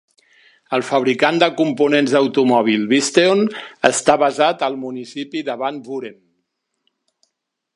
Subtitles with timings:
[0.75, 3.43] El fabricant de components d'automòbil, Visteon,
[3.91, 6.17] està basat al municipi de Van Buren.